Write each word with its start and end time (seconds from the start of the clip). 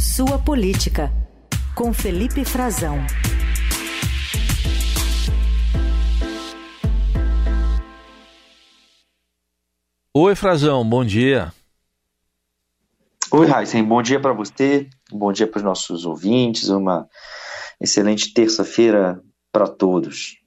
Sua 0.00 0.38
Política, 0.38 1.12
com 1.74 1.92
Felipe 1.92 2.42
Frazão. 2.42 2.96
Oi, 10.16 10.34
Frazão, 10.34 10.88
bom 10.88 11.04
dia. 11.04 11.52
Oi, 13.30 13.46
Raíssen, 13.46 13.84
bom 13.84 14.00
dia 14.00 14.18
para 14.18 14.32
você, 14.32 14.88
bom 15.12 15.30
dia 15.34 15.46
para 15.46 15.58
os 15.58 15.64
nossos 15.64 16.06
ouvintes, 16.06 16.70
uma 16.70 17.06
excelente 17.78 18.32
terça-feira 18.32 19.20
para 19.52 19.68
todos. 19.68 20.38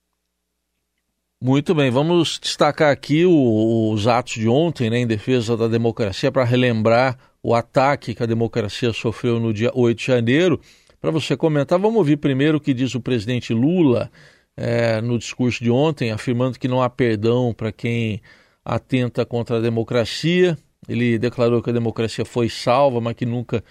Muito 1.39 1.75
bem, 1.75 1.91
vamos 1.91 2.39
destacar 2.41 2.91
aqui 2.91 3.23
o, 3.23 3.91
os 3.91 4.07
atos 4.07 4.33
de 4.33 4.49
ontem 4.49 4.89
né, 4.89 4.97
em 4.97 5.05
defesa 5.05 5.55
da 5.55 5.67
democracia 5.67 6.31
para 6.31 6.43
relembrar 6.43 7.32
o 7.43 7.53
ataque 7.53 8.15
que 8.15 8.23
a 8.23 8.25
democracia 8.25 8.93
sofreu 8.93 9.39
no 9.39 9.53
dia 9.53 9.69
8 9.73 9.97
de 9.97 10.05
janeiro. 10.05 10.61
Para 11.01 11.11
você 11.11 11.35
comentar, 11.35 11.77
vamos 11.77 11.97
ouvir 11.97 12.15
primeiro 12.17 12.57
o 12.57 12.61
que 12.61 12.73
diz 12.73 12.95
o 12.95 13.01
presidente 13.01 13.53
Lula 13.53 14.09
é, 14.55 15.01
no 15.01 15.19
discurso 15.19 15.61
de 15.61 15.69
ontem, 15.69 16.11
afirmando 16.11 16.57
que 16.57 16.69
não 16.69 16.81
há 16.81 16.89
perdão 16.89 17.53
para 17.53 17.71
quem 17.73 18.21
atenta 18.63 19.25
contra 19.25 19.57
a 19.57 19.61
democracia. 19.61 20.57
Ele 20.87 21.17
declarou 21.17 21.61
que 21.61 21.69
a 21.69 21.73
democracia 21.73 22.23
foi 22.23 22.47
salva, 22.47 23.01
mas 23.01 23.15
que 23.15 23.25
nunca 23.25 23.61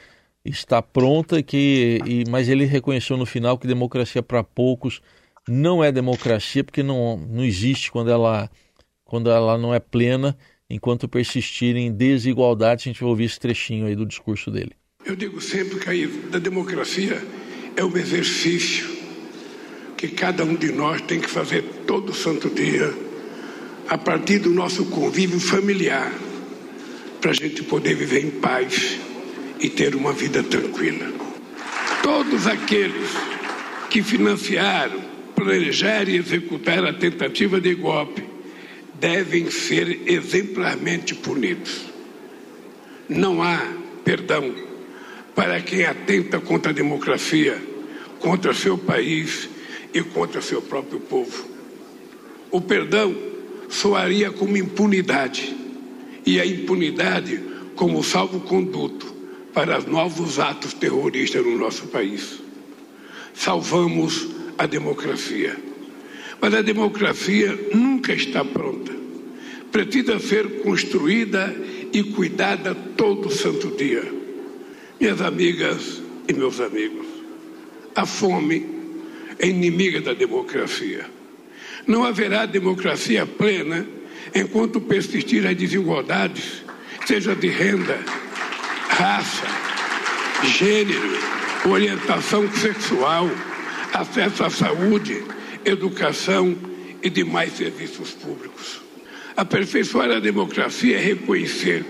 está 0.45 0.83
pronta, 0.83 1.43
que, 1.43 2.01
e, 2.05 2.25
mas 2.29 2.49
ele 2.49 2.67
reconheceu 2.67 3.17
no 3.17 3.25
final 3.25 3.57
que 3.57 3.67
democracia 3.67 4.23
para 4.23 4.45
poucos 4.45 5.01
não 5.49 5.83
é 5.83 5.91
democracia, 5.91 6.63
porque 6.63 6.83
não, 6.83 7.17
não 7.17 7.45
existe 7.45 7.91
quando 7.91 8.11
ela, 8.11 8.51
quando 9.05 9.31
ela 9.31 9.59
não 9.59 9.75
é 9.75 9.81
plena, 9.81 10.37
enquanto 10.73 11.07
persistirem 11.07 11.93
desigualdades. 11.93 12.87
A 12.87 12.89
gente 12.89 13.01
vai 13.01 13.11
ouvir 13.11 13.25
esse 13.25 13.39
trechinho 13.39 13.87
aí 13.87 13.95
do 13.95 14.07
discurso 14.07 14.51
dele. 14.51 14.73
Eu 15.05 15.15
digo 15.15 15.39
sempre 15.41 15.79
que 15.79 16.35
a 16.35 16.39
democracia 16.39 17.23
é 17.77 17.85
um 17.85 17.95
exercício 17.97 18.89
que 19.99 20.09
cada 20.09 20.45
um 20.45 20.55
de 20.55 20.73
nós 20.73 21.03
tem 21.03 21.21
que 21.21 21.29
fazer 21.29 21.63
todo 21.87 22.15
santo 22.15 22.49
dia, 22.49 22.93
a 23.89 23.99
partir 23.99 24.39
do 24.39 24.51
nosso 24.51 24.87
convívio 24.87 25.39
familiar, 25.39 26.11
para 27.21 27.33
a 27.33 27.35
gente 27.35 27.63
poder 27.63 27.95
viver 27.95 28.25
em 28.25 28.31
paz 28.31 28.99
e 29.61 29.69
ter 29.69 29.95
uma 29.95 30.13
vida 30.13 30.43
tranquila. 30.43 31.13
Todos 32.03 32.47
aqueles 32.47 33.11
que 33.91 34.03
financiaram, 34.03 35.01
planejaram 35.37 36.11
e 36.11 36.17
executaram 36.17 36.89
a 36.89 36.93
tentativa 36.93 37.61
de 37.61 37.75
golpe 37.75 38.32
devem 39.03 39.51
ser 39.51 40.03
exemplarmente 40.07 41.13
punidos. 41.13 41.87
Não 43.09 43.43
há 43.43 43.61
perdão 44.05 44.55
para 45.35 45.61
quem 45.61 45.85
atenta 45.85 46.39
contra 46.39 46.71
a 46.71 46.75
democracia, 46.75 47.61
contra 48.21 48.55
seu 48.55 48.79
país 48.79 49.49
e 49.93 50.03
contra 50.03 50.41
seu 50.41 50.63
próprio 50.63 51.01
povo. 51.01 51.49
O 52.53 52.61
perdão 52.61 53.13
soaria 53.69 54.31
como 54.31 54.57
impunidade, 54.57 55.53
e 56.25 56.41
a 56.41 56.47
impunidade 56.47 57.43
como 57.75 58.05
salvo-conduto 58.05 59.13
para 59.53 59.81
novos 59.81 60.39
atos 60.39 60.75
terroristas 60.75 61.45
no 61.45 61.59
nosso 61.59 61.89
país. 61.89 62.39
Salvamos 63.35 64.29
a 64.57 64.65
democracia. 64.65 65.57
Mas 66.41 66.55
a 66.55 66.63
democracia 66.63 67.59
nunca 67.75 67.92
está 68.11 68.45
pronta. 68.45 68.93
Precisa 69.71 70.19
ser 70.19 70.63
construída 70.63 71.55
e 71.93 72.03
cuidada 72.03 72.75
todo 72.75 73.31
santo 73.31 73.77
dia. 73.77 74.03
Minhas 75.01 75.21
amigas 75.21 76.03
e 76.29 76.33
meus 76.33 76.61
amigos, 76.61 77.07
a 77.95 78.07
fome 78.07 78.67
é 79.39 79.47
inimiga 79.49 80.01
da 80.01 80.13
democracia. 80.13 81.07
Não 81.87 82.05
haverá 82.05 82.47
democracia 82.47 83.27
plena 83.27 83.87
enquanto 84.35 84.81
persistir 84.81 85.47
as 85.47 85.57
desigualdades, 85.57 86.63
seja 87.07 87.35
de 87.35 87.49
renda, 87.49 87.99
raça, 88.89 89.47
gênero, 90.59 91.19
orientação 91.69 92.51
sexual, 92.53 93.29
acesso 93.93 94.45
à 94.45 94.51
saúde, 94.51 95.23
educação 95.65 96.57
e 97.03 97.11
demais 97.11 97.53
serviços 97.53 98.11
públicos. 98.13 98.81
Aperfeiçoar 99.37 100.11
a 100.11 100.21
democracia 100.21 100.97
é 100.97 101.01
reconhecer 101.01 101.85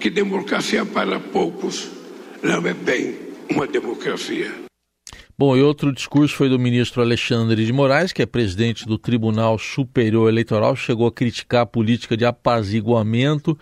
que 0.00 0.08
democracia 0.08 0.84
para 0.84 1.18
poucos 1.18 1.88
não 2.42 2.66
é 2.66 2.74
bem 2.74 3.16
uma 3.50 3.66
democracia. 3.66 4.52
Bom, 5.38 5.54
e 5.54 5.60
outro 5.60 5.92
discurso 5.92 6.34
foi 6.34 6.48
do 6.48 6.58
ministro 6.58 7.02
Alexandre 7.02 7.66
de 7.66 7.72
Moraes, 7.72 8.12
que 8.12 8.22
é 8.22 8.26
presidente 8.26 8.86
do 8.86 8.96
Tribunal 8.96 9.58
Superior 9.58 10.30
Eleitoral, 10.30 10.74
chegou 10.74 11.06
a 11.06 11.12
criticar 11.12 11.62
a 11.62 11.66
política 11.66 12.16
de 12.16 12.24
apaziguamento 12.24 13.58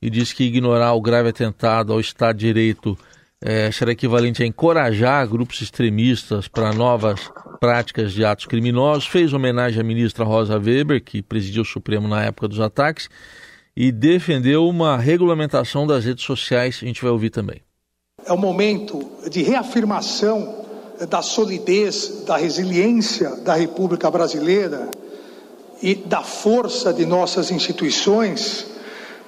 e 0.00 0.10
disse 0.10 0.34
que 0.34 0.42
ignorar 0.42 0.92
o 0.94 1.00
grave 1.00 1.28
atentado 1.28 1.92
ao 1.92 2.00
Estado 2.00 2.38
de 2.38 2.46
Direito 2.46 2.98
é, 3.42 3.70
será 3.70 3.92
equivalente 3.92 4.42
a 4.42 4.46
encorajar 4.46 5.28
grupos 5.28 5.60
extremistas 5.60 6.48
para 6.48 6.72
novas 6.72 7.30
práticas 7.60 8.12
de 8.12 8.24
atos 8.24 8.46
criminosos. 8.46 9.06
Fez 9.06 9.32
homenagem 9.32 9.80
à 9.80 9.84
ministra 9.84 10.24
Rosa 10.24 10.58
Weber, 10.58 11.02
que 11.02 11.20
presidiu 11.20 11.62
o 11.62 11.66
Supremo 11.66 12.08
na 12.08 12.24
época 12.24 12.48
dos 12.48 12.60
ataques, 12.60 13.08
e 13.76 13.90
defendeu 13.92 14.66
uma 14.68 14.96
regulamentação 14.96 15.86
das 15.86 16.04
redes 16.04 16.24
sociais. 16.24 16.80
A 16.82 16.86
gente 16.86 17.02
vai 17.02 17.10
ouvir 17.10 17.30
também. 17.30 17.60
É 18.24 18.32
o 18.32 18.38
momento 18.38 19.04
de 19.30 19.42
reafirmação 19.42 20.62
da 21.08 21.20
solidez, 21.20 22.24
da 22.24 22.36
resiliência 22.36 23.36
da 23.36 23.54
República 23.54 24.10
Brasileira 24.10 24.88
e 25.82 25.94
da 25.94 26.22
força 26.22 26.92
de 26.92 27.04
nossas 27.04 27.50
instituições 27.50 28.72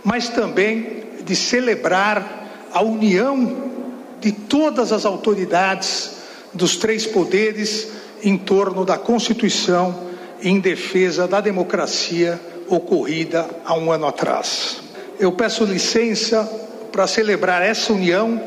mas 0.04 0.28
também 0.28 1.02
de 1.24 1.34
celebrar 1.34 2.68
a 2.70 2.82
união 2.82 3.72
de 4.20 4.32
todas 4.32 4.92
as 4.92 5.04
autoridades 5.04 6.16
dos 6.52 6.76
três 6.76 7.06
poderes 7.06 7.88
em 8.22 8.38
torno 8.38 8.84
da 8.84 8.96
Constituição 8.96 10.12
em 10.42 10.60
defesa 10.60 11.26
da 11.26 11.40
democracia 11.40 12.40
ocorrida 12.68 13.48
há 13.64 13.74
um 13.74 13.90
ano 13.90 14.06
atrás. 14.06 14.78
Eu 15.18 15.32
peço 15.32 15.64
licença 15.64 16.44
para 16.90 17.06
celebrar 17.06 17.62
essa 17.62 17.92
união, 17.92 18.40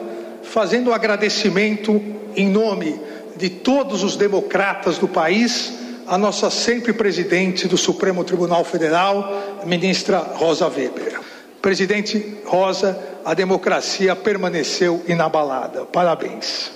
fazendo 0.44 0.90
um 0.90 0.94
agradecimento 0.94 2.02
em 2.36 2.48
nome 2.48 3.00
de 3.36 3.50
todos 3.50 4.04
os 4.04 4.16
democratas 4.16 4.98
do 4.98 5.08
país, 5.08 5.74
a 6.08 6.18
nossa 6.18 6.50
sempre 6.50 6.94
presidente 6.94 7.68
do 7.68 7.78
Supremo 7.78 8.24
Tribunal 8.24 8.64
Federal, 8.64 9.60
ministra 9.66 10.20
Rosa 10.20 10.68
Weber. 10.68 11.20
Presidente 11.62 12.38
Rosa, 12.46 12.98
a 13.28 13.34
democracia 13.34 14.16
permaneceu 14.16 15.04
inabalada. 15.06 15.84
Parabéns. 15.84 16.72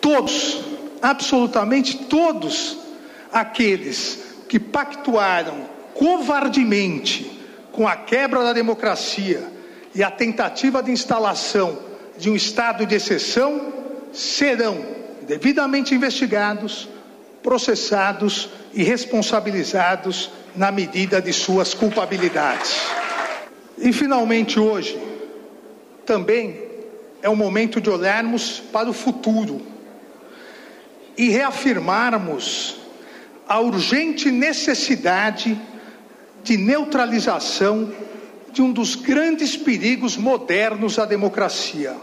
Todos, 0.00 0.62
absolutamente 1.02 1.98
todos 2.06 2.78
aqueles 3.30 4.20
que 4.48 4.58
pactuaram 4.58 5.68
covardemente 5.92 7.42
com 7.72 7.86
a 7.86 7.94
quebra 7.94 8.42
da 8.42 8.54
democracia 8.54 9.52
e 9.94 10.02
a 10.02 10.10
tentativa 10.10 10.82
de 10.82 10.90
instalação 10.90 11.78
de 12.16 12.30
um 12.30 12.34
estado 12.34 12.86
de 12.86 12.94
exceção 12.94 13.70
serão 14.14 14.82
devidamente 15.28 15.94
investigados, 15.94 16.88
processados 17.42 18.48
e 18.72 18.82
responsabilizados 18.82 20.30
na 20.56 20.70
medida 20.70 21.20
de 21.20 21.32
suas 21.32 21.74
culpabilidades. 21.74 22.93
E 23.78 23.92
finalmente 23.92 24.58
hoje, 24.58 24.98
também 26.06 26.62
é 27.22 27.28
o 27.28 27.36
momento 27.36 27.80
de 27.80 27.90
olharmos 27.90 28.60
para 28.72 28.88
o 28.88 28.92
futuro 28.92 29.60
e 31.16 31.28
reafirmarmos 31.28 32.76
a 33.48 33.60
urgente 33.60 34.30
necessidade 34.30 35.58
de 36.42 36.56
neutralização 36.56 37.92
de 38.52 38.62
um 38.62 38.72
dos 38.72 38.94
grandes 38.94 39.56
perigos 39.56 40.16
modernos 40.16 40.98
à 40.98 41.04
democracia, 41.04 41.96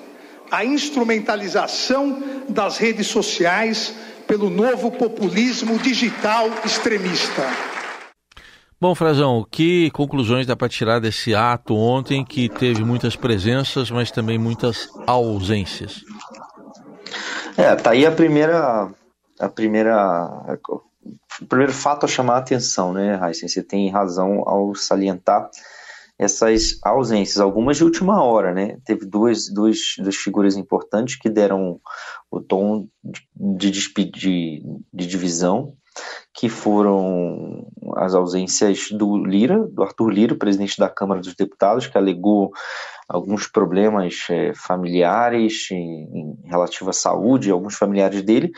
a 0.50 0.65
instrumentalização 0.65 2.21
das 2.50 2.77
redes 2.77 3.07
sociais 3.07 3.94
pelo 4.27 4.50
novo 4.50 4.91
populismo 4.91 5.77
digital 5.77 6.50
extremista. 6.65 7.70
Bom, 8.81 8.95
Frazão, 8.95 9.45
que 9.47 9.91
conclusões 9.91 10.47
dá 10.47 10.55
para 10.55 10.67
tirar 10.67 10.97
desse 10.97 11.35
ato 11.35 11.75
ontem 11.75 12.25
que 12.25 12.49
teve 12.49 12.83
muitas 12.83 13.15
presenças, 13.15 13.91
mas 13.91 14.09
também 14.09 14.39
muitas 14.39 14.89
ausências? 15.05 16.03
É, 17.55 17.75
tá 17.75 17.91
aí 17.91 18.07
a 18.07 18.11
primeira, 18.11 18.91
a 19.39 19.47
primeira, 19.47 20.57
o 21.39 21.45
primeiro 21.45 21.71
fato 21.71 22.07
a 22.07 22.09
chamar 22.09 22.37
a 22.37 22.39
atenção, 22.39 22.91
né, 22.91 23.19
Heisen? 23.23 23.47
Você 23.47 23.61
tem 23.61 23.91
razão 23.91 24.41
ao 24.47 24.73
salientar 24.73 25.47
essas 26.17 26.79
ausências, 26.83 27.39
algumas 27.39 27.77
de 27.77 27.83
última 27.83 28.23
hora, 28.23 28.51
né? 28.51 28.79
Teve 28.83 29.05
duas, 29.05 29.47
duas, 29.47 29.77
duas 29.99 30.15
figuras 30.15 30.57
importantes 30.57 31.17
que 31.17 31.29
deram 31.29 31.79
o 32.31 32.41
tom 32.41 32.87
de, 33.03 33.69
de, 33.69 34.05
de, 34.05 34.63
de 34.91 35.05
divisão, 35.05 35.75
que 36.33 36.47
foram 36.49 37.67
as 37.97 38.13
ausências 38.13 38.89
do 38.91 39.17
Lira, 39.17 39.67
do 39.67 39.83
Arthur 39.83 40.09
Lira, 40.09 40.35
presidente 40.35 40.77
da 40.77 40.89
Câmara 40.89 41.21
dos 41.21 41.35
Deputados, 41.35 41.88
que 41.88 41.97
alegou 41.97 42.51
alguns 43.07 43.47
problemas 43.47 44.15
é, 44.29 44.53
familiares 44.53 45.67
em, 45.71 46.07
em 46.13 46.89
à 46.89 46.93
saúde, 46.93 47.51
alguns 47.51 47.75
familiares 47.75 48.21
dele, 48.23 48.51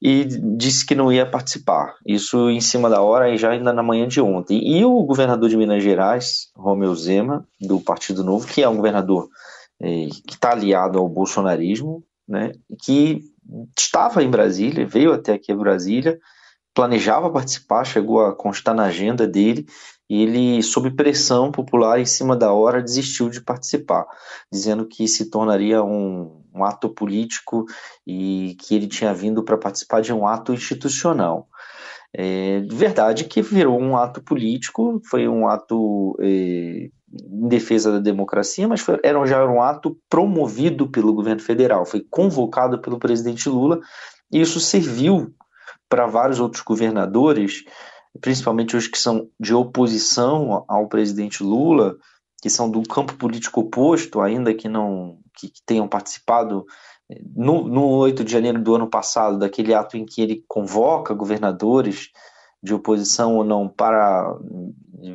e 0.00 0.24
disse 0.56 0.84
que 0.84 0.94
não 0.94 1.10
ia 1.10 1.24
participar. 1.24 1.94
Isso 2.06 2.50
em 2.50 2.60
cima 2.60 2.90
da 2.90 3.00
hora 3.00 3.30
e 3.30 3.38
já 3.38 3.50
ainda 3.50 3.72
na 3.72 3.82
manhã 3.82 4.06
de 4.06 4.20
ontem. 4.20 4.60
E 4.62 4.84
o 4.84 5.02
governador 5.04 5.48
de 5.48 5.56
Minas 5.56 5.82
Gerais, 5.82 6.50
Romeu 6.54 6.94
Zema, 6.94 7.46
do 7.58 7.80
Partido 7.80 8.22
Novo, 8.22 8.46
que 8.46 8.62
é 8.62 8.68
um 8.68 8.76
governador 8.76 9.28
é, 9.80 10.08
que 10.26 10.34
está 10.34 10.52
aliado 10.52 10.98
ao 10.98 11.08
bolsonarismo, 11.08 12.04
né, 12.28 12.52
que 12.82 13.22
estava 13.78 14.22
em 14.22 14.30
Brasília, 14.30 14.86
veio 14.86 15.12
até 15.12 15.32
aqui 15.34 15.52
a 15.52 15.56
Brasília, 15.56 16.18
planejava 16.74 17.30
participar, 17.30 17.84
chegou 17.84 18.24
a 18.24 18.34
constar 18.34 18.74
na 18.74 18.84
agenda 18.84 19.26
dele, 19.26 19.66
e 20.10 20.22
ele, 20.22 20.62
sob 20.62 20.90
pressão 20.90 21.50
popular, 21.50 21.98
em 21.98 22.04
cima 22.04 22.36
da 22.36 22.52
hora, 22.52 22.82
desistiu 22.82 23.30
de 23.30 23.40
participar, 23.40 24.04
dizendo 24.52 24.86
que 24.86 25.08
se 25.08 25.30
tornaria 25.30 25.82
um, 25.82 26.42
um 26.54 26.62
ato 26.62 26.90
político 26.90 27.64
e 28.06 28.56
que 28.60 28.74
ele 28.74 28.86
tinha 28.86 29.14
vindo 29.14 29.42
para 29.42 29.56
participar 29.56 30.02
de 30.02 30.12
um 30.12 30.26
ato 30.26 30.52
institucional. 30.52 31.48
É 32.16 32.60
verdade 32.70 33.24
que 33.24 33.42
virou 33.42 33.80
um 33.80 33.96
ato 33.96 34.22
político, 34.22 35.00
foi 35.08 35.26
um 35.26 35.48
ato 35.48 36.16
é, 36.20 36.90
em 37.10 37.48
defesa 37.48 37.90
da 37.90 37.98
democracia, 37.98 38.68
mas 38.68 38.80
foi, 38.80 39.00
era, 39.02 39.24
já 39.26 39.38
era 39.38 39.50
um 39.50 39.62
ato 39.62 39.98
promovido 40.08 40.88
pelo 40.88 41.14
governo 41.14 41.40
federal, 41.40 41.84
foi 41.84 42.06
convocado 42.08 42.80
pelo 42.80 42.98
presidente 42.98 43.48
Lula, 43.48 43.80
e 44.30 44.40
isso 44.40 44.60
serviu 44.60 45.34
para 45.94 46.06
vários 46.06 46.40
outros 46.40 46.60
governadores, 46.60 47.62
principalmente 48.20 48.76
os 48.76 48.88
que 48.88 48.98
são 48.98 49.30
de 49.38 49.54
oposição 49.54 50.64
ao 50.66 50.88
presidente 50.88 51.40
Lula, 51.40 51.96
que 52.42 52.50
são 52.50 52.68
do 52.68 52.82
campo 52.82 53.14
político 53.14 53.60
oposto, 53.60 54.20
ainda 54.20 54.52
que 54.52 54.68
não 54.68 55.20
que, 55.36 55.48
que 55.48 55.60
tenham 55.64 55.86
participado 55.86 56.66
eh, 57.08 57.22
no, 57.36 57.68
no 57.68 57.86
8 57.86 58.24
de 58.24 58.32
janeiro 58.32 58.60
do 58.60 58.74
ano 58.74 58.90
passado, 58.90 59.38
daquele 59.38 59.72
ato 59.72 59.96
em 59.96 60.04
que 60.04 60.20
ele 60.20 60.44
convoca 60.48 61.14
governadores 61.14 62.10
de 62.60 62.74
oposição 62.74 63.36
ou 63.36 63.44
não 63.44 63.68
para 63.68 64.36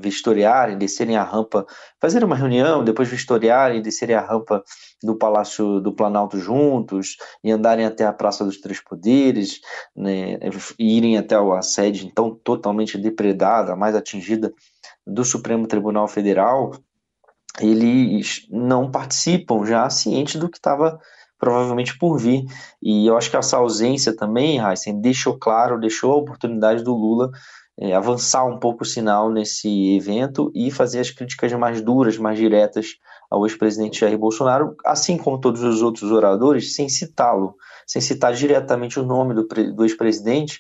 vistoriarem, 0.02 0.78
descerem 0.78 1.18
a 1.18 1.24
rampa, 1.24 1.66
fazer 2.02 2.24
uma 2.24 2.36
reunião, 2.36 2.84
depois 2.84 3.08
vistoriarem, 3.08 3.82
descerem 3.82 4.16
a 4.16 4.22
rampa 4.22 4.64
do 5.04 5.18
Palácio 5.18 5.80
do 5.80 5.94
Planalto 5.94 6.40
juntos 6.40 7.18
e 7.44 7.52
andarem 7.52 7.86
até 7.86 8.06
a 8.06 8.14
Praça 8.14 8.44
dos 8.44 8.60
Três 8.60 8.82
Poderes, 8.82 9.60
né, 9.96 10.40
e 10.78 10.98
irem 10.98 11.18
até 11.18 11.36
a 11.36 11.62
sede 11.62 12.06
então 12.06 12.36
totalmente 12.44 12.98
depredada, 12.98 13.76
mais 13.76 13.96
atingida 13.96 14.54
do 15.06 15.24
Supremo 15.24 15.68
Tribunal 15.68 16.08
Federal, 16.08 16.72
eles 17.60 18.48
não 18.50 18.90
participam 18.90 19.66
já 19.66 19.90
cientes 19.90 20.36
do 20.36 20.50
que 20.50 20.58
estava 20.58 21.00
provavelmente 21.40 21.98
por 21.98 22.18
vir. 22.20 22.44
E 22.82 23.08
eu 23.08 23.18
acho 23.18 23.32
que 23.32 23.38
essa 23.38 23.58
ausência 23.58 24.16
também, 24.16 24.60
Heisen, 24.60 25.00
deixou 25.00 25.38
claro, 25.40 25.80
deixou 25.80 26.12
a 26.12 26.18
oportunidade 26.18 26.84
do 26.84 26.94
Lula 26.94 27.32
é, 27.82 27.96
avançar 27.96 28.46
um 28.46 28.60
pouco 28.60 28.84
o 28.84 28.86
sinal 28.86 29.32
nesse 29.32 29.96
evento 29.96 30.52
e 30.54 30.70
fazer 30.70 31.00
as 31.00 31.12
críticas 31.12 31.54
mais 31.54 31.82
duras, 31.82 32.18
mais 32.18 32.38
diretas 32.38 32.98
ao 33.32 33.46
ex-presidente 33.46 34.02
Jair 34.02 34.18
Bolsonaro, 34.18 34.76
assim 34.86 35.18
como 35.18 35.40
todos 35.40 35.64
os 35.64 35.82
outros 35.82 36.12
oradores, 36.12 36.76
sem 36.76 36.90
citá-lo, 36.90 37.56
sem 37.88 38.02
citar 38.02 38.34
diretamente 38.34 39.00
o 39.00 39.06
nome 39.06 39.34
do, 39.34 39.48
do 39.48 39.86
ex-presidente, 39.86 40.60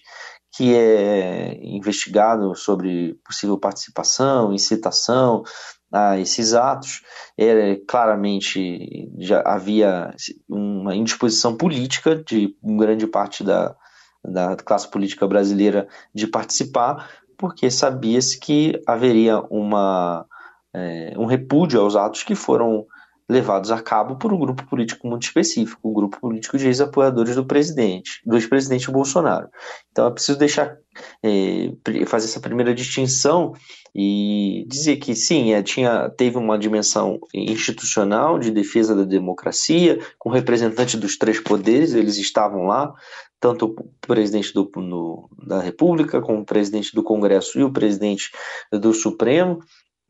que 0.55 0.73
é 0.73 1.59
investigado 1.61 2.55
sobre 2.55 3.15
possível 3.25 3.57
participação, 3.57 4.53
incitação, 4.53 5.43
a 5.91 6.19
esses 6.19 6.53
atos, 6.53 7.01
era 7.37 7.79
claramente 7.87 9.09
já 9.17 9.41
havia 9.45 10.13
uma 10.47 10.95
indisposição 10.95 11.55
política 11.55 12.15
de 12.15 12.55
grande 12.63 13.07
parte 13.07 13.43
da, 13.43 13.75
da 14.23 14.55
classe 14.55 14.89
política 14.89 15.27
brasileira 15.27 15.87
de 16.13 16.27
participar, 16.27 17.09
porque 17.37 17.71
sabia-se 17.71 18.39
que 18.39 18.81
haveria 18.85 19.39
uma, 19.49 20.25
é, 20.73 21.13
um 21.17 21.25
repúdio 21.25 21.81
aos 21.81 21.95
atos 21.95 22.23
que 22.23 22.35
foram 22.35 22.85
levados 23.29 23.69
a 23.71 23.79
cabo 23.79 24.15
por 24.15 24.33
um 24.33 24.39
grupo 24.39 24.65
político 24.65 25.07
muito 25.07 25.23
específico, 25.23 25.87
um 25.87 25.93
grupo 25.93 26.19
político 26.19 26.57
de 26.57 26.65
ex-apoiadores 26.65 27.35
do 27.35 27.45
presidente, 27.45 28.19
do 28.25 28.35
ex-presidente 28.35 28.89
Bolsonaro. 28.89 29.47
Então 29.91 30.07
é 30.07 30.11
preciso 30.11 30.39
deixar 30.39 30.75
é, 31.23 31.71
fazer 32.07 32.25
essa 32.25 32.39
primeira 32.39 32.73
distinção 32.73 33.53
e 33.93 34.65
dizer 34.67 34.97
que 34.97 35.15
sim, 35.15 35.53
é, 35.53 35.61
tinha, 35.61 36.09
teve 36.09 36.37
uma 36.37 36.57
dimensão 36.57 37.19
institucional 37.31 38.39
de 38.39 38.49
defesa 38.49 38.95
da 38.95 39.03
democracia, 39.03 39.99
com 40.17 40.29
representantes 40.29 40.95
dos 40.95 41.15
três 41.15 41.39
poderes, 41.39 41.93
eles 41.93 42.17
estavam 42.17 42.63
lá, 42.63 42.91
tanto 43.39 43.65
o 43.65 44.07
presidente 44.07 44.51
do, 44.53 44.69
no, 44.77 45.29
da 45.45 45.61
República, 45.61 46.19
como 46.19 46.39
o 46.39 46.45
presidente 46.45 46.95
do 46.95 47.03
Congresso 47.03 47.59
e 47.59 47.63
o 47.63 47.71
presidente 47.71 48.31
do 48.71 48.91
Supremo, 48.91 49.59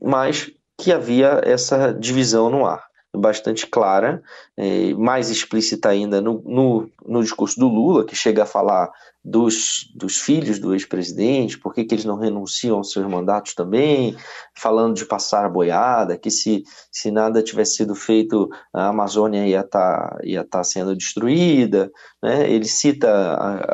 mas 0.02 0.50
que 0.78 0.94
havia 0.94 1.42
essa 1.44 1.92
divisão 1.94 2.50
no 2.50 2.66
ar 2.66 2.89
bastante 3.16 3.66
clara, 3.66 4.22
é, 4.56 4.94
mais 4.94 5.30
explícita 5.30 5.90
ainda 5.90 6.22
no, 6.22 6.44
no, 6.46 6.90
no, 7.08 7.24
discurso 7.24 7.60
do 7.60 7.68
Lula, 7.68 8.06
que 8.06 8.16
chega 8.16 8.44
a 8.44 8.46
falar 8.46 8.92
dos, 9.24 9.92
dos 9.96 10.18
filhos 10.18 10.60
do 10.60 10.74
ex-presidente, 10.74 11.58
por 11.58 11.74
que, 11.74 11.82
eles 11.82 12.06
não 12.06 12.18
renunciam 12.18 12.78
aos 12.78 12.92
seus 12.92 13.06
mandatos 13.08 13.56
também, 13.56 14.16
falando 14.56 14.96
de 14.96 15.06
passar 15.06 15.44
a 15.44 15.50
boiada, 15.50 16.18
que 16.18 16.30
se, 16.30 16.64
se 16.92 17.10
nada 17.10 17.42
tivesse 17.42 17.78
sido 17.78 17.96
feito, 17.96 18.48
a 18.72 18.90
Amazônia 18.90 19.46
ia 19.46 19.62
estar 19.62 20.10
tá, 20.10 20.20
ia 20.24 20.44
tá 20.44 20.64
sendo 20.64 20.96
destruída. 20.96 21.92
Né? 22.22 22.50
Ele 22.50 22.66
cita 22.66 23.10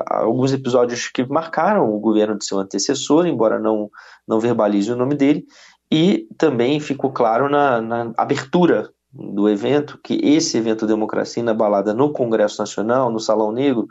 alguns 0.07 0.53
episódios 0.53 1.09
que 1.09 1.25
marcaram 1.25 1.93
o 1.93 1.99
governo 1.99 2.37
de 2.37 2.45
seu 2.45 2.57
antecessor, 2.57 3.27
embora 3.27 3.59
não, 3.59 3.89
não 4.25 4.39
verbalize 4.39 4.91
o 4.91 4.95
nome 4.95 5.15
dele, 5.15 5.45
e 5.91 6.27
também 6.37 6.79
ficou 6.79 7.11
claro 7.11 7.49
na, 7.49 7.81
na 7.81 8.13
abertura 8.17 8.89
do 9.15 9.47
evento, 9.47 9.97
que 10.03 10.19
esse 10.21 10.57
evento 10.57 10.85
Democracia 10.85 11.41
Inabalada 11.41 11.93
no 11.93 12.11
Congresso 12.11 12.59
Nacional, 12.59 13.09
no 13.09 13.19
Salão 13.19 13.51
Negro, 13.51 13.87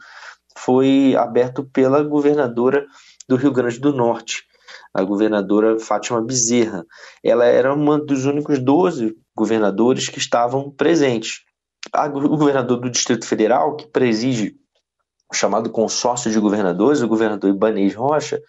foi 0.57 1.15
aberto 1.17 1.65
pela 1.65 2.03
governadora 2.03 2.87
do 3.27 3.37
Rio 3.37 3.51
Grande 3.51 3.81
do 3.81 3.93
Norte, 3.93 4.45
a 4.93 5.03
governadora 5.03 5.79
Fátima 5.81 6.21
Bezerra. 6.21 6.85
Ela 7.23 7.47
era 7.47 7.73
uma 7.75 7.99
dos 7.99 8.27
únicos 8.27 8.59
12 8.59 9.17
governadores 9.35 10.09
que 10.09 10.19
estavam 10.19 10.71
presentes. 10.71 11.41
o 11.95 12.37
governador 12.37 12.79
do 12.79 12.91
Distrito 12.91 13.27
Federal, 13.27 13.77
que 13.77 13.87
preside 13.87 14.55
o 15.31 15.35
chamado 15.35 15.71
consórcio 15.71 16.31
de 16.31 16.39
governadores, 16.39 17.01
o 17.01 17.09
governador 17.09 17.51
Ibanez 17.51 17.95
Rocha, 17.95 18.41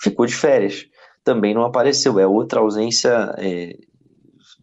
ficou 0.00 0.26
de 0.26 0.34
férias. 0.34 0.84
Também 1.24 1.54
não 1.54 1.64
apareceu. 1.64 2.18
É 2.18 2.26
outra 2.26 2.60
ausência 2.60 3.34
é, 3.38 3.76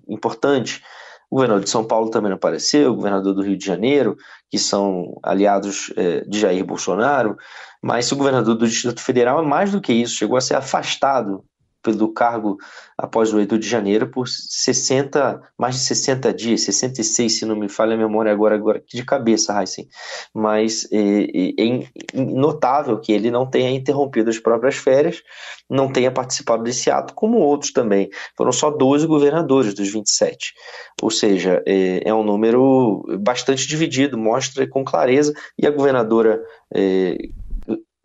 importante. 0.07 0.81
O 1.29 1.35
governador 1.35 1.63
de 1.63 1.69
São 1.69 1.83
Paulo 1.83 2.09
também 2.09 2.29
não 2.29 2.37
apareceu, 2.37 2.91
o 2.91 2.95
governador 2.95 3.33
do 3.33 3.41
Rio 3.41 3.57
de 3.57 3.65
Janeiro, 3.65 4.15
que 4.49 4.57
são 4.57 5.17
aliados 5.23 5.91
é, 5.95 6.21
de 6.21 6.39
Jair 6.39 6.65
Bolsonaro, 6.65 7.35
mas 7.81 8.11
o 8.11 8.15
governador 8.15 8.55
do 8.55 8.67
Distrito 8.67 9.01
Federal 9.01 9.43
é 9.43 9.47
mais 9.47 9.71
do 9.71 9.81
que 9.81 9.93
isso, 9.93 10.15
chegou 10.15 10.37
a 10.37 10.41
ser 10.41 10.55
afastado 10.55 11.43
pelo 11.85 12.11
cargo 12.11 12.57
após 12.97 13.31
o 13.31 13.37
8 13.37 13.59
de 13.59 13.69
janeiro 13.69 14.09
por 14.09 14.27
60, 14.27 15.39
mais 15.55 15.75
de 15.75 15.81
60 15.81 16.33
dias, 16.33 16.61
66, 16.61 17.39
se 17.39 17.45
não 17.45 17.55
me 17.55 17.69
falha 17.69 17.93
a 17.93 17.97
memória 17.97 18.31
agora, 18.31 18.55
agora 18.55 18.83
de 18.85 19.05
cabeça, 19.05 19.61
Heisen. 19.61 19.87
Mas 20.33 20.87
é, 20.91 20.97
é, 20.97 21.77
é 22.15 22.21
notável 22.21 22.99
que 22.99 23.11
ele 23.11 23.29
não 23.29 23.45
tenha 23.45 23.69
interrompido 23.69 24.31
as 24.31 24.39
próprias 24.39 24.75
férias, 24.75 25.21
não 25.69 25.91
tenha 25.91 26.09
participado 26.09 26.63
desse 26.63 26.89
ato, 26.89 27.13
como 27.13 27.37
outros 27.37 27.71
também. 27.71 28.09
Foram 28.35 28.51
só 28.51 28.71
12 28.71 29.05
governadores 29.05 29.75
dos 29.75 29.91
27. 29.91 30.53
Ou 31.01 31.11
seja, 31.11 31.61
é, 31.67 32.09
é 32.09 32.13
um 32.13 32.23
número 32.23 33.05
bastante 33.19 33.67
dividido, 33.67 34.17
mostra 34.17 34.67
com 34.67 34.83
clareza, 34.83 35.33
e 35.57 35.67
a 35.67 35.71
governadora 35.71 36.41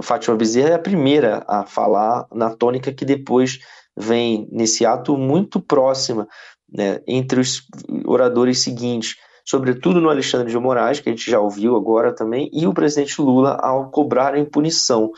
Fátima 0.03 0.37
Bezerra 0.37 0.71
é 0.71 0.75
a 0.75 0.79
primeira 0.79 1.45
a 1.49 1.65
falar 1.65 2.27
na 2.33 2.51
tônica 2.51 2.93
que 2.93 3.05
depois 3.05 3.59
vem 3.97 4.49
nesse 4.51 4.87
ato 4.87 5.17
muito 5.17 5.61
próxima 5.61 6.27
né, 6.73 7.01
entre 7.07 7.41
os 7.41 7.63
oradores 8.07 8.63
seguintes, 8.63 9.17
sobretudo 9.45 10.01
no 10.01 10.09
Alexandre 10.09 10.51
de 10.51 10.59
Moraes, 10.59 11.01
que 11.01 11.09
a 11.09 11.13
gente 11.13 11.31
já 11.31 11.41
ouviu 11.41 11.77
agora 11.77 12.15
também, 12.15 12.49
e 12.53 12.67
o 12.67 12.75
presidente 12.75 13.21
Lula 13.21 13.59
ao 13.61 13.91
cobrar 13.91 14.35
a 14.35 14.39
impunição. 14.39 15.11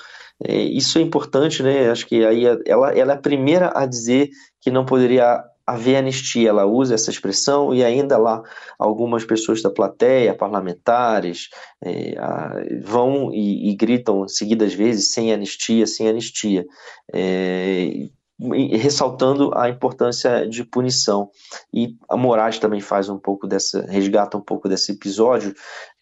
É, 0.42 0.56
isso 0.56 0.98
é 0.98 1.02
importante, 1.02 1.62
né? 1.62 1.90
Acho 1.90 2.06
que 2.06 2.24
aí 2.24 2.44
ela, 2.66 2.92
ela 2.92 3.12
é 3.12 3.16
a 3.16 3.20
primeira 3.20 3.72
a 3.74 3.86
dizer 3.86 4.30
que 4.60 4.70
não 4.70 4.84
poderia 4.84 5.42
haver 5.66 5.96
anistia, 5.96 6.48
ela 6.48 6.66
usa 6.66 6.94
essa 6.94 7.10
expressão 7.10 7.74
e 7.74 7.84
ainda 7.84 8.18
lá 8.18 8.42
algumas 8.78 9.24
pessoas 9.24 9.62
da 9.62 9.70
plateia, 9.70 10.34
parlamentares, 10.34 11.48
a, 12.18 12.54
vão 12.82 13.32
e, 13.32 13.70
e, 13.70 13.74
gritam 13.74 14.26
seguidas 14.28 14.74
vezes 14.74 15.12
sem 15.12 15.32
anistia, 15.32 15.86
sem 15.86 16.08
anistia, 16.08 16.64
é, 17.12 18.08
ressaltando 18.72 19.56
a 19.56 19.68
importância 19.68 20.46
de 20.48 20.64
punição. 20.64 21.30
E 21.72 21.96
a 22.08 22.16
Moraes 22.16 22.58
também 22.58 22.80
faz 22.80 23.08
um 23.08 23.18
pouco 23.18 23.46
dessa, 23.46 23.86
resgata 23.88 24.36
um 24.36 24.40
pouco 24.40 24.68
desse 24.68 24.92
episódio 24.92 25.54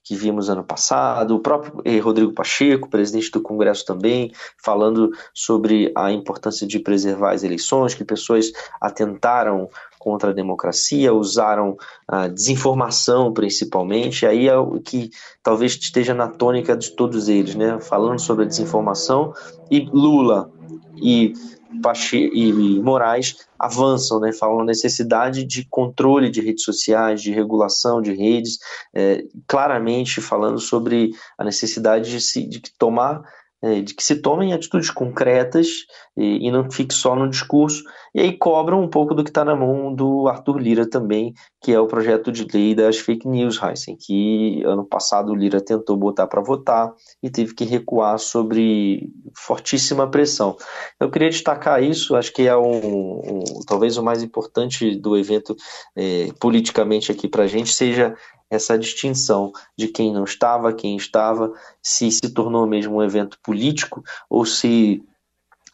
que 0.02 0.14
vimos 0.14 0.49
ano 0.49 0.64
passado, 0.64 1.37
o 1.37 1.40
próprio 1.40 1.80
eh, 1.85 1.99
Rodrigo 1.99 2.33
Pacheco, 2.33 2.88
presidente 2.88 3.30
do 3.30 3.40
Congresso 3.40 3.85
também, 3.85 4.33
falando 4.62 5.11
sobre 5.35 5.92
a 5.95 6.11
importância 6.11 6.66
de 6.66 6.78
preservar 6.78 7.33
as 7.33 7.42
eleições, 7.42 7.95
que 7.95 8.04
pessoas 8.04 8.50
atentaram 8.80 9.69
contra 9.99 10.30
a 10.30 10.35
democracia, 10.35 11.12
usaram 11.12 11.76
a 12.09 12.26
desinformação 12.26 13.33
principalmente, 13.35 14.25
aí 14.25 14.49
é 14.49 14.57
o 14.57 14.80
que 14.80 15.11
talvez 15.42 15.73
esteja 15.73 16.14
na 16.14 16.26
tônica 16.26 16.75
de 16.75 16.90
todos 16.92 17.28
eles, 17.28 17.54
né? 17.54 17.78
Falando 17.80 18.19
sobre 18.19 18.45
a 18.45 18.49
desinformação 18.49 19.35
e 19.71 19.80
Lula 19.92 20.50
e 20.97 21.35
Pache 21.83 22.31
e 22.33 22.53
Moraes 22.81 23.37
avançam, 23.59 24.21
né, 24.21 24.33
falam 24.33 24.61
a 24.61 24.65
necessidade 24.65 25.45
de 25.45 25.67
controle 25.69 26.31
de 26.31 26.41
redes 26.41 26.65
sociais, 26.65 27.23
de 27.23 27.31
regulação 27.31 28.00
de 28.00 28.12
redes, 28.12 28.59
é, 28.95 29.25
claramente 29.47 30.21
falando 30.21 30.59
sobre 30.59 31.11
a 31.39 31.45
necessidade 31.45 32.11
de, 32.11 32.21
se, 32.21 32.47
de 32.47 32.62
tomar 32.79 33.23
é, 33.62 33.81
de 33.81 33.95
que 33.95 34.02
se 34.02 34.17
tomem 34.17 34.52
atitudes 34.52 34.90
concretas 34.90 35.69
e, 36.17 36.47
e, 36.47 36.50
não 36.50 36.71
fique 36.71 36.95
só 36.95 37.14
no 37.14 37.29
discurso, 37.29 37.83
e 38.14 38.21
aí 38.21 38.37
cobram 38.37 38.83
um 38.83 38.88
pouco 38.88 39.14
do 39.14 39.23
que 39.23 39.31
está 39.31 39.45
na 39.45 39.55
mão 39.55 39.95
do 39.95 40.29
Arthur 40.29 40.59
Lira 40.59 40.88
também, 40.88 41.35
que 41.62 41.73
é 41.73 41.79
o 41.79 41.87
projeto 41.87 42.33
de 42.33 42.47
lei 42.52 42.75
das 42.75 42.99
fake 42.99 43.29
news, 43.29 43.61
Heisen, 43.62 43.97
que 43.97 44.62
ano 44.64 44.85
passado 44.85 45.31
o 45.31 45.35
Lira 45.35 45.61
tentou 45.61 45.97
botar 45.97 46.26
para 46.26 46.40
votar 46.40 46.93
e 47.23 47.31
teve 47.31 47.55
que 47.55 47.64
recuar 47.64 48.19
sobre 48.19 49.11
fortíssima 49.37 50.11
pressão. 50.11 50.57
Eu 50.99 51.11
queria 51.11 51.29
destacar 51.29 51.83
isso, 51.83 52.17
acho 52.17 52.33
que 52.33 52.49
é 52.49 52.57
um, 52.57 53.21
um 53.40 53.45
talvez 53.67 53.97
o 53.97 54.02
mais 54.02 54.23
importante 54.23 54.97
do 54.97 55.17
evento 55.17 55.55
é, 55.97 56.29
politicamente 56.40 57.12
aqui 57.12 57.29
para 57.29 57.45
a 57.45 57.47
gente, 57.47 57.73
seja 57.73 58.14
essa 58.50 58.78
distinção 58.78 59.52
de 59.78 59.88
quem 59.88 60.12
não 60.12 60.25
estava, 60.25 60.73
quem 60.73 60.97
estava, 60.97 61.52
se 61.83 62.11
se 62.11 62.30
tornou 62.35 62.66
mesmo 62.66 62.97
um 62.97 63.02
evento 63.02 63.38
político 63.42 64.02
ou 64.28 64.45
se 64.45 65.02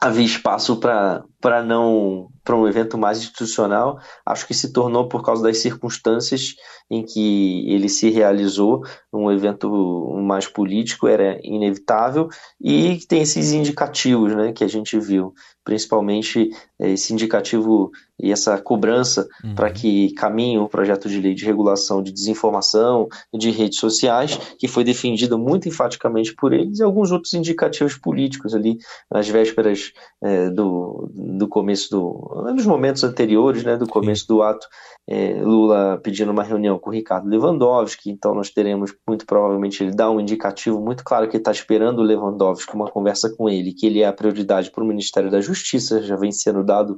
havia 0.00 0.26
espaço 0.26 0.78
para 0.78 1.62
não 1.64 2.28
para 2.46 2.56
um 2.56 2.68
evento 2.68 2.96
mais 2.96 3.18
institucional, 3.18 3.98
acho 4.24 4.46
que 4.46 4.54
se 4.54 4.72
tornou 4.72 5.08
por 5.08 5.20
causa 5.20 5.42
das 5.42 5.58
circunstâncias 5.58 6.54
em 6.88 7.04
que 7.04 7.68
ele 7.68 7.88
se 7.88 8.08
realizou, 8.08 8.84
um 9.12 9.32
evento 9.32 9.68
mais 10.22 10.46
político 10.46 11.08
era 11.08 11.40
inevitável 11.42 12.28
e 12.60 13.00
tem 13.08 13.22
esses 13.22 13.50
indicativos, 13.50 14.32
né, 14.36 14.52
que 14.52 14.62
a 14.62 14.68
gente 14.68 14.96
viu, 14.96 15.34
principalmente 15.64 16.50
esse 16.78 17.12
indicativo 17.12 17.90
e 18.18 18.32
essa 18.32 18.56
cobrança 18.58 19.28
uhum. 19.44 19.54
para 19.54 19.70
que 19.70 20.12
caminhe 20.14 20.58
o 20.58 20.68
projeto 20.68 21.08
de 21.08 21.20
lei 21.20 21.34
de 21.34 21.44
regulação 21.44 22.02
de 22.02 22.12
desinformação 22.12 23.08
de 23.34 23.50
redes 23.50 23.78
sociais, 23.78 24.38
que 24.58 24.68
foi 24.68 24.84
defendido 24.84 25.38
muito 25.38 25.68
enfaticamente 25.68 26.34
por 26.34 26.52
eles, 26.52 26.78
e 26.78 26.82
alguns 26.82 27.10
outros 27.10 27.34
indicativos 27.34 27.96
políticos 27.96 28.54
ali 28.54 28.78
nas 29.10 29.28
vésperas 29.28 29.92
é, 30.22 30.48
do, 30.50 31.10
do 31.14 31.48
começo 31.48 31.90
do. 31.90 32.35
Nos 32.42 32.66
momentos 32.66 33.02
anteriores, 33.04 33.64
né, 33.64 33.76
do 33.76 33.86
começo 33.86 34.22
Sim. 34.22 34.28
do 34.28 34.42
ato, 34.42 34.66
é, 35.08 35.40
Lula 35.40 36.00
pedindo 36.02 36.32
uma 36.32 36.42
reunião 36.42 36.78
com 36.78 36.90
o 36.90 36.92
Ricardo 36.92 37.28
Lewandowski, 37.28 38.10
então 38.10 38.34
nós 38.34 38.50
teremos 38.50 38.92
muito 39.06 39.24
provavelmente 39.24 39.82
ele 39.82 39.94
dá 39.94 40.10
um 40.10 40.20
indicativo 40.20 40.80
muito 40.80 41.04
claro 41.04 41.28
que 41.28 41.36
está 41.36 41.52
esperando 41.52 42.00
o 42.00 42.02
Lewandowski, 42.02 42.74
uma 42.74 42.90
conversa 42.90 43.32
com 43.36 43.48
ele, 43.48 43.72
que 43.72 43.86
ele 43.86 44.00
é 44.00 44.06
a 44.06 44.12
prioridade 44.12 44.70
para 44.70 44.82
o 44.82 44.86
Ministério 44.86 45.30
da 45.30 45.40
Justiça, 45.40 46.02
já 46.02 46.16
vem 46.16 46.32
sendo 46.32 46.64
dado 46.64 46.96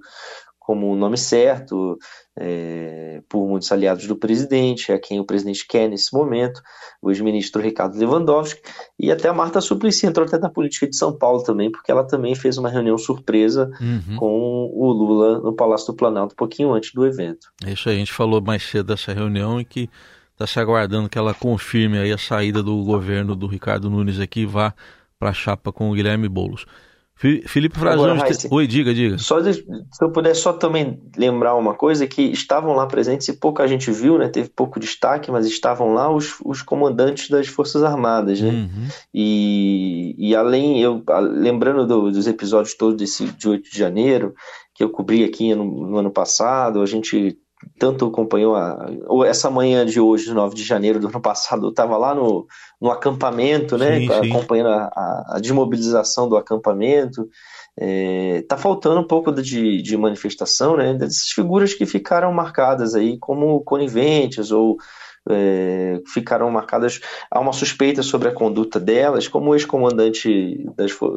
como 0.68 0.92
o 0.92 0.94
nome 0.94 1.16
certo 1.16 1.96
é, 2.38 3.22
por 3.26 3.48
muitos 3.48 3.72
aliados 3.72 4.06
do 4.06 4.14
presidente, 4.14 4.92
é 4.92 4.98
quem 4.98 5.18
o 5.18 5.24
presidente 5.24 5.66
quer 5.66 5.88
nesse 5.88 6.12
momento, 6.12 6.60
o 7.00 7.10
ex-ministro 7.10 7.62
Ricardo 7.62 7.98
Lewandowski, 7.98 8.60
e 9.00 9.10
até 9.10 9.30
a 9.30 9.32
Marta 9.32 9.62
Suplicy 9.62 10.06
entrou 10.06 10.26
até 10.26 10.36
na 10.36 10.50
política 10.50 10.86
de 10.86 10.94
São 10.94 11.16
Paulo 11.16 11.42
também, 11.42 11.72
porque 11.72 11.90
ela 11.90 12.06
também 12.06 12.34
fez 12.34 12.58
uma 12.58 12.68
reunião 12.68 12.98
surpresa 12.98 13.70
uhum. 13.80 14.16
com 14.16 14.70
o 14.74 14.92
Lula 14.92 15.40
no 15.40 15.56
Palácio 15.56 15.86
do 15.86 15.96
Planalto, 15.96 16.34
um 16.34 16.36
pouquinho 16.36 16.74
antes 16.74 16.92
do 16.92 17.06
evento. 17.06 17.48
É 17.64 17.72
isso 17.72 17.88
aí, 17.88 17.96
a 17.96 17.98
gente 18.00 18.12
falou 18.12 18.42
mais 18.42 18.62
cedo 18.62 18.88
dessa 18.88 19.14
reunião 19.14 19.58
e 19.58 19.64
que 19.64 19.88
está 20.32 20.46
se 20.46 20.60
aguardando 20.60 21.08
que 21.08 21.16
ela 21.16 21.32
confirme 21.32 21.96
aí 21.96 22.12
a 22.12 22.18
saída 22.18 22.62
do 22.62 22.84
governo 22.84 23.34
do 23.34 23.46
Ricardo 23.46 23.88
Nunes 23.88 24.20
aqui 24.20 24.40
e 24.40 24.46
vá 24.46 24.74
para 25.18 25.30
a 25.30 25.32
chapa 25.32 25.72
com 25.72 25.90
o 25.90 25.94
Guilherme 25.94 26.28
Boulos. 26.28 26.66
Felipe 27.18 27.76
Frazão, 27.76 28.12
Agora, 28.12 28.30
oi, 28.48 28.66
diga, 28.66 28.94
diga. 28.94 29.18
Só 29.18 29.40
de, 29.40 29.52
se 29.54 29.64
eu 30.00 30.12
puder 30.12 30.36
só 30.36 30.52
também 30.52 31.02
lembrar 31.16 31.56
uma 31.56 31.74
coisa, 31.74 32.06
que 32.06 32.22
estavam 32.22 32.74
lá 32.76 32.86
presentes 32.86 33.26
e 33.26 33.32
pouca 33.32 33.66
gente 33.66 33.90
viu, 33.90 34.16
né? 34.18 34.28
Teve 34.28 34.48
pouco 34.48 34.78
destaque, 34.78 35.28
mas 35.28 35.44
estavam 35.44 35.92
lá 35.92 36.08
os, 36.08 36.36
os 36.44 36.62
comandantes 36.62 37.28
das 37.28 37.48
Forças 37.48 37.82
Armadas, 37.82 38.40
né? 38.40 38.50
Uhum. 38.50 38.86
E, 39.12 40.14
e 40.16 40.36
além, 40.36 40.80
eu 40.80 41.02
lembrando 41.32 41.84
do, 41.84 42.12
dos 42.12 42.28
episódios 42.28 42.76
todos 42.76 42.96
desse, 42.96 43.24
de 43.24 43.48
8 43.48 43.68
de 43.68 43.76
janeiro, 43.76 44.32
que 44.72 44.84
eu 44.84 44.90
cobri 44.90 45.24
aqui 45.24 45.52
no, 45.56 45.64
no 45.88 45.98
ano 45.98 46.12
passado, 46.12 46.80
a 46.80 46.86
gente 46.86 47.36
tanto 47.78 48.06
acompanhou 48.06 48.56
a, 48.56 48.86
essa 49.26 49.50
manhã 49.50 49.84
de 49.84 50.00
hoje, 50.00 50.32
9 50.32 50.54
de 50.54 50.64
janeiro 50.64 50.98
do 50.98 51.08
ano 51.08 51.20
passado, 51.20 51.66
eu 51.66 51.70
estava 51.70 51.96
lá 51.96 52.14
no, 52.14 52.46
no 52.80 52.90
acampamento, 52.90 53.76
né, 53.76 54.00
sim, 54.00 54.08
sim. 54.08 54.30
acompanhando 54.30 54.70
a, 54.70 55.24
a, 55.34 55.38
desmobilização 55.40 56.28
do 56.28 56.36
acampamento. 56.36 57.28
É, 57.80 58.44
tá 58.48 58.56
faltando 58.56 59.00
um 59.00 59.06
pouco 59.06 59.30
de, 59.30 59.80
de 59.82 59.96
manifestação, 59.96 60.76
né, 60.76 60.94
dessas 60.94 61.28
figuras 61.28 61.74
que 61.74 61.86
ficaram 61.86 62.32
marcadas 62.32 62.94
aí 62.94 63.16
como 63.18 63.60
coniventes 63.62 64.50
ou 64.50 64.76
é, 65.28 66.00
ficaram 66.06 66.50
marcadas. 66.50 67.00
Há 67.30 67.40
uma 67.40 67.52
suspeita 67.52 68.02
sobre 68.02 68.28
a 68.28 68.34
conduta 68.34 68.80
delas, 68.80 69.28
como 69.28 69.50
o 69.50 69.54
ex-comandante 69.54 70.66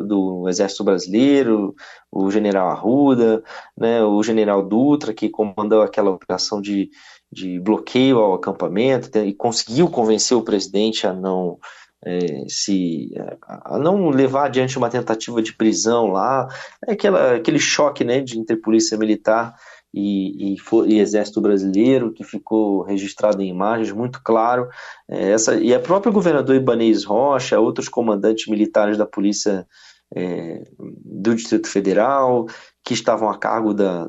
do 0.06 0.48
Exército 0.48 0.84
Brasileiro, 0.84 1.76
o 2.12 2.30
general 2.30 2.70
Arruda, 2.70 3.44
né, 3.78 4.04
o 4.04 4.22
general 4.22 4.62
Dutra, 4.64 5.14
que 5.14 5.30
comandou 5.30 5.82
aquela 5.82 6.12
operação 6.12 6.62
de, 6.62 6.90
de 7.32 7.60
bloqueio 7.60 8.20
ao 8.20 8.34
acampamento 8.34 9.18
e 9.20 9.34
conseguiu 9.34 9.88
convencer 9.88 10.38
o 10.38 10.44
presidente 10.44 11.08
a 11.08 11.14
não. 11.14 11.58
É, 12.04 12.46
se 12.48 13.12
a 13.48 13.78
não 13.78 14.10
levar 14.10 14.46
adiante 14.46 14.76
uma 14.76 14.90
tentativa 14.90 15.40
de 15.40 15.54
prisão 15.54 16.08
lá, 16.08 16.48
é 16.88 16.94
aquela, 16.94 17.36
aquele 17.36 17.60
choque 17.60 18.04
né, 18.04 18.22
de 18.22 18.40
entre 18.40 18.56
polícia 18.56 18.98
militar 18.98 19.54
e, 19.94 20.54
e, 20.54 20.58
e, 20.88 21.00
Exército 21.00 21.42
Brasileiro, 21.42 22.14
que 22.14 22.24
ficou 22.24 22.82
registrado 22.82 23.42
em 23.42 23.50
imagens, 23.50 23.92
muito 23.92 24.22
claro. 24.24 24.68
É, 25.10 25.32
essa, 25.32 25.56
e 25.56 25.74
a 25.74 25.80
própria 25.80 26.12
governador 26.12 26.56
Ibanez 26.56 27.04
Rocha, 27.04 27.60
outros 27.60 27.90
comandantes 27.90 28.48
militares 28.48 28.98
da 28.98 29.06
Polícia 29.06 29.68
é, 30.16 30.64
do 30.78 31.36
Distrito 31.36 31.68
Federal, 31.68 32.48
que 32.84 32.94
estavam 32.94 33.30
a 33.30 33.38
cargo 33.38 33.74
da, 33.74 34.08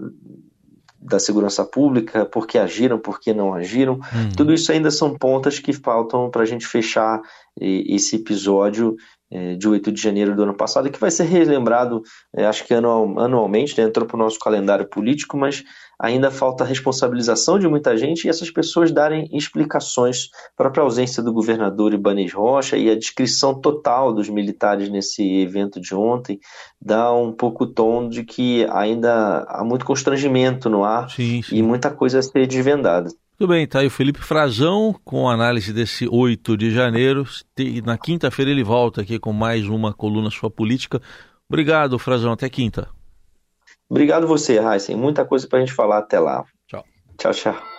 da 1.00 1.18
segurança 1.18 1.64
pública, 1.64 2.24
por 2.24 2.46
que 2.46 2.58
agiram, 2.58 2.98
por 2.98 3.18
que 3.18 3.34
não 3.34 3.52
agiram. 3.52 3.94
Hum. 3.94 4.30
Tudo 4.36 4.54
isso 4.54 4.70
ainda 4.70 4.90
são 4.90 5.16
pontas 5.18 5.58
que 5.58 5.72
faltam 5.72 6.30
para 6.30 6.42
a 6.42 6.46
gente 6.46 6.66
fechar 6.66 7.20
esse 7.60 8.16
episódio 8.16 8.94
é, 8.94 9.21
de 9.56 9.68
8 9.68 9.90
de 9.90 10.00
janeiro 10.00 10.34
do 10.34 10.42
ano 10.42 10.54
passado, 10.54 10.90
que 10.90 11.00
vai 11.00 11.10
ser 11.10 11.24
relembrado, 11.24 12.02
é, 12.36 12.44
acho 12.46 12.64
que 12.64 12.74
anual, 12.74 13.18
anualmente, 13.18 13.78
né, 13.78 13.86
entrou 13.86 14.06
para 14.06 14.16
o 14.16 14.18
nosso 14.18 14.38
calendário 14.38 14.86
político, 14.86 15.36
mas 15.36 15.64
ainda 15.98 16.30
falta 16.30 16.64
responsabilização 16.64 17.58
de 17.58 17.68
muita 17.68 17.96
gente 17.96 18.24
e 18.24 18.28
essas 18.28 18.50
pessoas 18.50 18.90
darem 18.90 19.28
explicações 19.32 20.28
para 20.56 20.68
a 20.68 20.80
ausência 20.80 21.22
do 21.22 21.32
governador 21.32 21.94
Ibanez 21.94 22.32
Rocha 22.32 22.76
e 22.76 22.90
a 22.90 22.98
descrição 22.98 23.60
total 23.60 24.12
dos 24.12 24.28
militares 24.28 24.88
nesse 24.90 25.40
evento 25.40 25.80
de 25.80 25.94
ontem 25.94 26.40
dá 26.80 27.12
um 27.12 27.32
pouco 27.32 27.64
o 27.64 27.66
tom 27.66 28.08
de 28.08 28.24
que 28.24 28.66
ainda 28.70 29.44
há 29.48 29.62
muito 29.64 29.84
constrangimento 29.84 30.68
no 30.68 30.82
ar 30.82 31.08
sim, 31.08 31.40
sim. 31.40 31.56
e 31.56 31.62
muita 31.62 31.90
coisa 31.90 32.18
a 32.18 32.22
ser 32.22 32.46
desvendada. 32.48 33.08
Tudo 33.42 33.50
bem, 33.54 33.66
tá 33.66 33.80
aí 33.80 33.88
o 33.88 33.90
Felipe 33.90 34.20
Frazão 34.20 34.94
com 35.04 35.28
análise 35.28 35.72
desse 35.72 36.06
8 36.08 36.56
de 36.56 36.70
janeiro. 36.70 37.26
Na 37.84 37.98
quinta-feira 37.98 38.52
ele 38.52 38.62
volta 38.62 39.00
aqui 39.00 39.18
com 39.18 39.32
mais 39.32 39.66
uma 39.66 39.92
coluna 39.92 40.30
Sua 40.30 40.48
Política. 40.48 41.02
Obrigado, 41.48 41.98
Frazão. 41.98 42.30
Até 42.30 42.48
quinta. 42.48 42.88
Obrigado 43.90 44.28
você, 44.28 44.60
Heisen. 44.60 44.94
Muita 44.94 45.24
coisa 45.24 45.48
para 45.48 45.58
a 45.58 45.60
gente 45.60 45.74
falar 45.74 45.98
até 45.98 46.20
lá. 46.20 46.44
Tchau. 46.68 46.84
Tchau, 47.18 47.32
tchau. 47.32 47.71